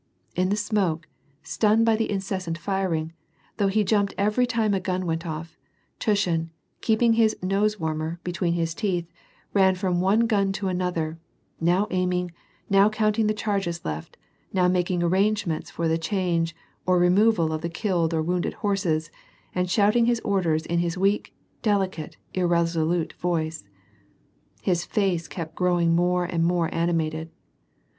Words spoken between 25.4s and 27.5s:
growing more and more animated.